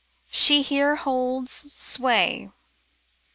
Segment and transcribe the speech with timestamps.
[0.31, 2.49] She here holds sway.